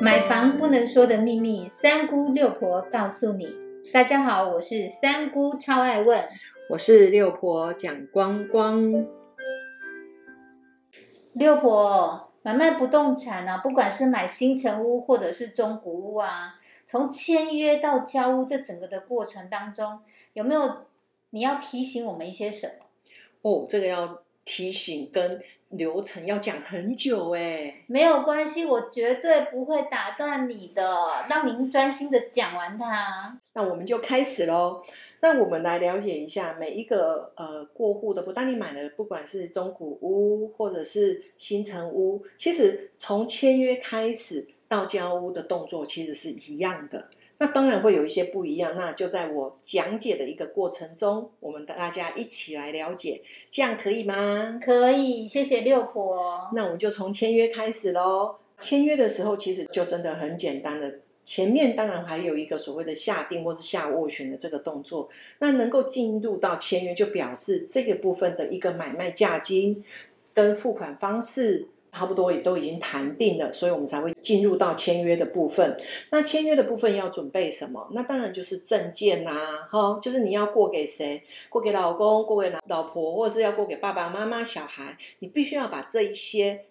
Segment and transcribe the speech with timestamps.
[0.00, 3.54] 买房不能说的秘密，三姑六婆告诉你。
[3.92, 6.26] 大家好，我是三姑，超爱问。
[6.70, 9.06] 我是六婆蒋光光。
[11.34, 20.00] 六婆买卖不动产啊，不管是买新城屋或者是中古屋啊，从签约到交屋这整个的过程当中，
[20.32, 20.86] 有没有
[21.28, 22.86] 你要提醒我们一些什么？
[23.42, 25.38] 哦，这个要提醒跟
[25.70, 27.82] 流程要讲很久哎。
[27.86, 30.82] 没有关系，我绝对不会打断你的，
[31.28, 33.38] 让您专心的讲完它。
[33.54, 34.82] 那我们就开始喽。
[35.22, 47.10] 那我们来了解一下每一个呃过户的，不，当你买了不管是中古屋或者是新城屋，其实从签约开始到交屋的动作其实是一样的。
[47.42, 54.60] 那当然会有一些不一样，那就在我讲解的一个过程中，我们大家一起来了解，这样可以吗？
[54.62, 56.50] 可以，谢谢六婆。
[56.54, 58.36] 那我们就从签约开始喽。
[58.58, 60.98] 签约的时候其实就真的很简单的。
[61.24, 69.82] 前面当然还有一个所谓的下定或是下斡旋的这个动作，那能够进入到签约，就表示这个部分的一个买卖价金
[70.34, 75.76] 跟付款方式差不多也都已经谈定了，所以我们才会进入到签约的部分。
[76.10, 77.88] 那签约的部分要准备什么？
[77.92, 81.22] 那当然就是证件呐，哈，就是你要过给谁？
[81.48, 86.64] 过给老公，过给老婆，或者是要过给爸爸妈妈、小孩，你必须要把这一些。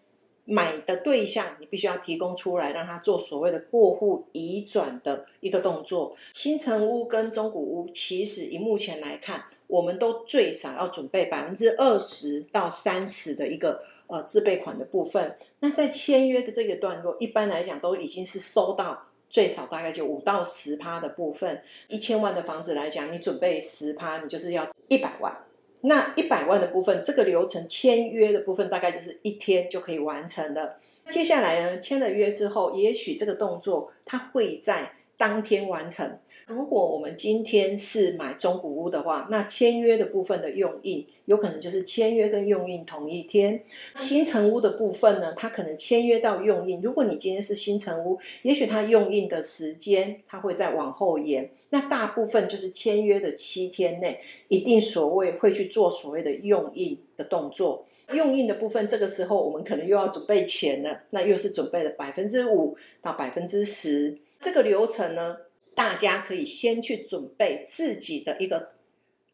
[0.52, 6.16] 买的对象，你必须要提供出来，让他做所谓的过户移转的一个动作。
[6.34, 15.38] 新城屋跟中古屋，其实以目前来看，我们都最少要准备百分之二十到三十的一个呃自备款的部分。
[15.62, 21.62] 那在签约的这个段落，一般来讲都已经是收到最少大概就五到十趴的部分。
[21.88, 25.36] 一千万的房子来讲，你准备十趴，你就是要一百万。
[25.82, 30.78] 那一百万的部分，这个流程签约的部分大概就是一天就可以完成的。
[31.10, 36.20] 接下来呢，签了约之后，也许这个动作它会在当天完成。
[36.50, 43.62] 如果我们今天是买中古屋的话，那签约的部分的用印有可能就是签约跟用印同一天。
[43.96, 46.82] 新城屋的部分呢，它可能签约到用印。
[46.82, 51.52] 如果你今天是新城屋，也许它用印的时间它会再往后延。
[51.70, 57.86] 那大部分就是签约的七天内，一定所谓会去做所谓的用印的动作。
[58.12, 64.18] 用印的部分，这个时候我们可能又要准备钱了，那又是准备了百分之五到百分之十。
[64.42, 65.38] 这个流程呢？
[65.76, 68.74] 大家可以先去准备自己的一个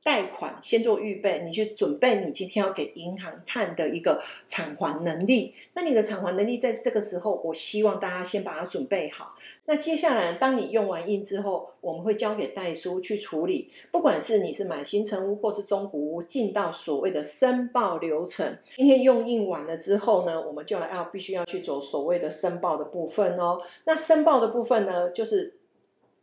[0.03, 1.41] 贷款，先做预备。
[1.43, 5.55] 你去准备你今天要给银行看的一个偿还能力。
[5.73, 9.35] 那你的偿还能力在这个时候，我希望大家先把它准备好。
[9.65, 13.71] 那接下来，当你用完印之后，我们会交给代书去处理。
[13.91, 18.55] 不管是你是买新城屋或是中古屋，进到所谓的申报流程。
[18.75, 23.59] 今天用印完了之后呢，我们就要必须要去走所谓的申报的部分哦。
[23.85, 25.55] 那申报的部分呢，就是。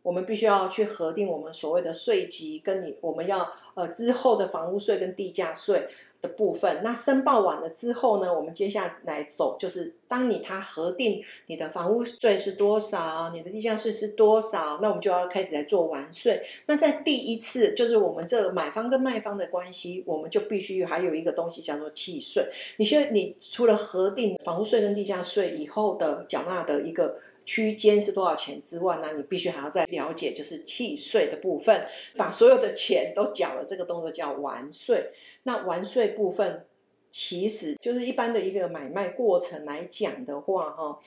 [0.02, 5.86] 我们必须要去核定我们所谓的税级，跟你我们要呃之后的房屋税跟地价税
[6.20, 6.80] 的部分。
[6.82, 16.42] 那申报完了之后呢，我们接下来走就是当你他核定你的房屋税是多少，你的地价税是多少，那我们就要开始来做完税。
[16.66, 22.48] 那在第一次就是我们这买方跟卖方的关系，我们就必须还有一个东西叫做契税。
[22.78, 27.18] 你现你除了核定房屋税跟地价税以后的缴纳的一个。
[27.44, 29.12] 区间是多少钱之外呢？
[29.16, 31.84] 你必须还要再了解，就是契税的部分，
[32.16, 35.10] 把所有的钱都缴了，这个动作叫完税。
[35.42, 36.64] 那完税部分，
[37.10, 40.98] 其实就是一般的一个买卖过程来讲的话，哈，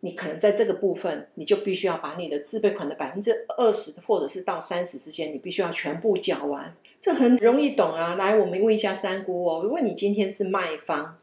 [0.00, 6.74] 你可能在这个部分，你就必须要把你的自备款的百分之二十，或者是到三十之间，你必须要全部缴完。
[6.98, 8.14] 这很容易懂啊！
[8.14, 11.18] 来，我们问一下三姑哦，如果你今天是卖方，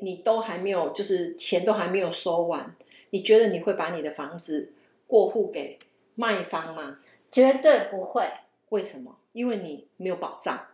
[0.00, 2.76] 你都还没有，就是钱都还没有收完。
[3.12, 4.72] 你觉得你会把你的房子
[5.06, 5.78] 过户给
[6.14, 6.98] 卖方吗？
[7.30, 8.24] 绝对不会。
[8.70, 9.18] 为什么？
[9.32, 10.66] 因为你没有保障。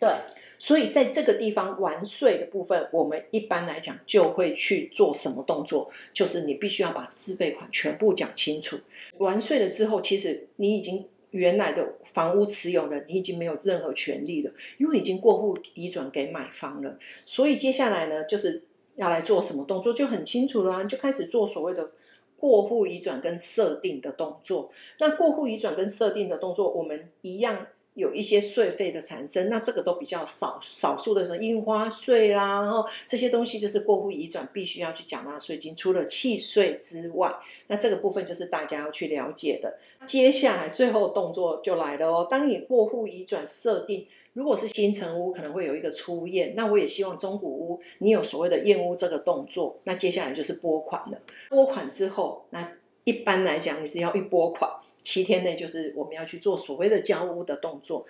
[0.00, 0.10] 对。
[0.58, 5.88] 所以在这个地方完税的部分，我们一般来讲就会去做什么动作？
[6.12, 8.78] 就是你必须要把自备款全部讲清楚。
[9.18, 16.98] 完税了之后，其实你已经原来的房屋持有人，你已经没有任何权利了，因为已经过户移转给买方了。
[17.24, 18.64] 所以接下来呢，就是。
[18.96, 21.90] 要来做什么动作就很清楚了，就开始做所谓的
[22.36, 24.70] 过户移转跟设定的动作。
[24.98, 37.34] 那过户移转跟设定的动作，我们一样有一些税费的产生，那这个都比较少少数的什么印花税啦，然后这些东西就是过户移转必须要去缴纳税金，除了契税之外，
[37.68, 39.78] 那这个部分就是大家要去了解的。
[40.06, 44.06] 接下来最后动作就来了哦，当你过户移转设定。
[44.34, 46.54] 如果是新城屋，可能会有一个出验。
[46.56, 49.78] 那我也希望中古屋，你有所谓的验屋这个动作。
[49.84, 51.18] 那接下来就是拨款了。
[51.48, 52.72] 拨款之后，那
[53.04, 54.68] 一般来讲，你是要一拨款，
[55.04, 58.04] 七天内就是我们要去做所谓的交屋的动作。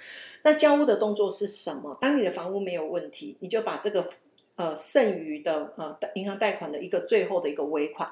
[0.45, 1.99] 那交屋的动作是什么？
[2.01, 4.09] 当你的房屋没有问题，你就把这个
[4.55, 8.11] 呃剩余的呃银行贷款的一个最后的一个尾款，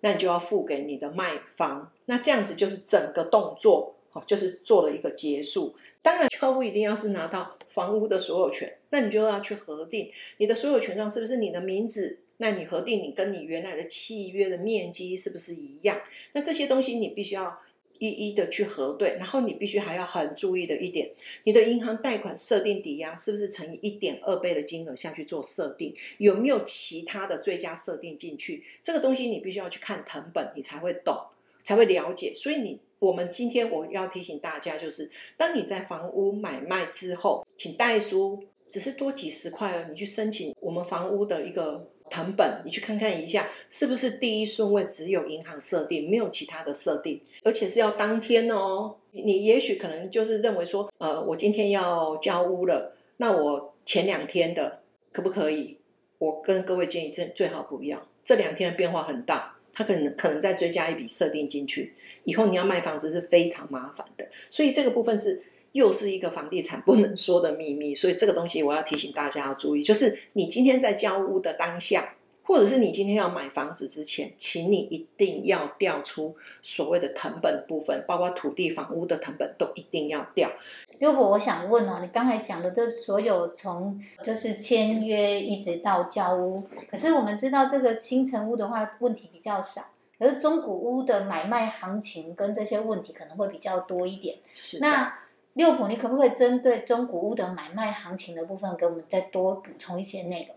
[0.00, 1.90] 那你就要付给你的卖方。
[2.04, 5.74] 那这样子就是整个动作，好，就是做了一个结束。
[6.02, 12.18] 当然，交屋一定要是拿到房屋的所有权，那你就要去核定你的所有权上是不是你的名字。
[12.42, 16.00] 那你核定你跟你原来的契约的面积是不是一样？
[16.32, 17.60] 那这些东西你必须要
[18.00, 21.08] 一一的去核对，然后你必须还要很注意的一点，
[21.44, 25.94] 你的银行贷款设定抵押是不是乘以一点二倍的金额下去做设定？
[26.18, 28.64] 有没有其他的追加设定进去？
[28.82, 31.16] 这个东西你必须要去看成本，你才会懂，
[31.62, 32.34] 才会了解。
[32.34, 32.80] 所以你。
[33.00, 48.96] 我们今天我要提醒大家，就是当你在房屋买卖之后，请代书只是多几十块哦，你去申请我们房屋的一个成本，你去看看一下，是不是第一顺位只有银行设定，没有其他的设定，而且是要当天哦。
[49.12, 54.80] 你也许可能就是认为说，呃，我今天要交屋了，那我前两天的
[55.12, 55.78] 可不可以？
[56.18, 59.56] 我跟各位建议，这最好不要，这两天的变化很大。
[59.72, 65.40] 他可能可能再追加一笔设定进去，以后你要卖房子是非常麻烦的，所以这个部分是
[65.72, 72.14] 又是一个房地产 不能说的秘密，所以这个东西我要提醒大家要注意，就是你今天在交屋的当下。
[72.42, 80.50] 或者是你今天要买房子之前，请你一定要调出所谓的成本部分，包括土地、房屋的成本都一定要调。
[80.98, 89.84] 如果我想问哦，你刚才讲的这所有从就是签约一直到交屋，可是我们知道这个新城屋的话问题比较少，
[90.18, 94.38] 可是中古屋的买卖行情跟这些问题可能会比较多一点。
[94.56, 95.16] 是那
[95.60, 100.56] 六婆，你可不可以针对中古屋的买卖行情的部分，给我们再多补充一些内容？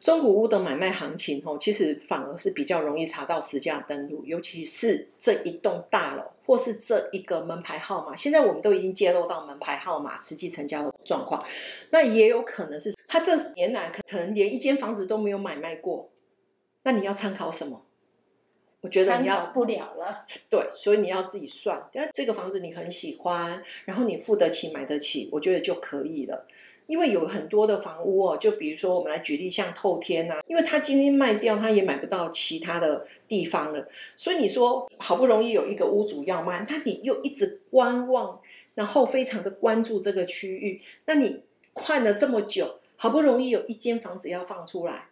[0.00, 8.16] 中古屋的买卖行情哦，其实反而是比较容易查到实价登录，尤其是这一栋大楼或是这一个门牌号码。
[8.16, 11.44] 现在我们都已经揭露到门牌号码实际成交的状况，
[11.90, 16.08] 那也有可能是他这年来可可能连一间房子都没有买卖过。
[16.84, 17.82] 那你要参考什么？
[18.80, 20.26] 我觉得你要不了了。
[20.48, 26.46] 对，所以你要自己算，因为这个房子你很喜欢，然后你付得起、买得起，我觉得就可以了。
[26.86, 33.86] 因为有很多的房屋哦，就比如说我们来举例，像透天呐，因为他今天卖掉，他也买不到其他的地方了，
[34.16, 38.40] 所以你说好不容易有一个屋主要卖，那你又一直观望，
[38.74, 41.42] 然后非常的关注这个区域，那你
[41.74, 45.07] 看了这么久，好不容易有一间房子要放出来，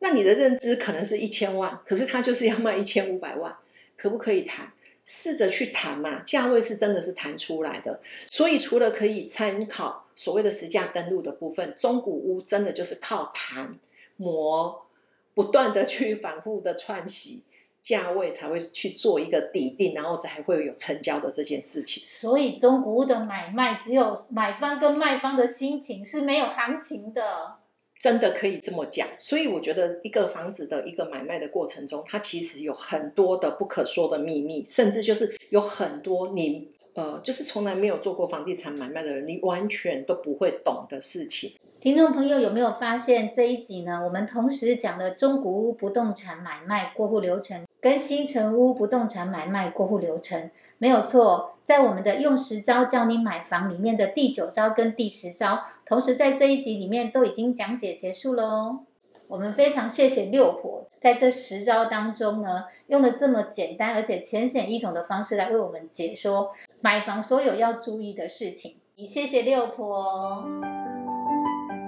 [0.00, 3.56] 那你的认知可能是一千万，可是他就是要卖一千五百万，
[3.96, 4.72] 可不可以谈？
[5.06, 13.78] 试着去谈嘛，价位是真的是谈出来的，所以除了可以参考所谓的实价登录的部分，中古屋真的就是靠谈
[14.16, 14.86] 磨，
[15.34, 17.42] 不断的去反复的串洗，
[17.82, 22.02] 价位才会去做一个底定，然后才会有成交的这件事情。
[22.06, 27.58] 所以中古屋的买卖，只有买方跟卖方的心情是没有行情的。
[28.04, 41.54] 真的可以这么讲，所以我觉得一个房子的一个买卖的过程中，它其实有很多的不可说的秘密，甚至就是有很多你呃，就是从来没有做过房地产买卖的人，你完全都不会懂的事情。
[41.80, 44.02] 听众朋友有没有发现这一集呢？
[44.04, 51.53] 我们同时讲了中古屋不动产买卖过户流程跟新城屋不动产买卖过户流程，没有错。
[51.64, 58.80] 在我们的用十招教你买房里面的第九招跟第十招，同时在这一集里面都已经讲解结束喽。
[59.26, 66.52] 我们非常谢谢六婆在这十招当中呢，用了这么简单而且浅显易懂的方式来为我们解说
[66.82, 68.76] 买房所有要注意的事情。
[68.94, 70.44] 谢谢六婆，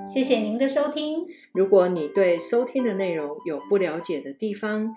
[0.09, 1.27] 谢谢您的收听。
[1.53, 4.97] 如果你对收听的内容有不了解的地方，